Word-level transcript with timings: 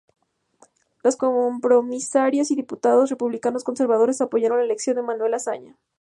Los 1.03 1.15
compromisarios 1.15 2.49
y 2.49 2.55
diputados 2.55 3.11
republicanos 3.11 3.63
conservadores 3.63 4.19
apoyaron 4.19 4.57
la 4.57 4.63
elección 4.65 4.95
de 4.95 5.03
Manuel 5.03 5.35
Azaña. 5.35 5.77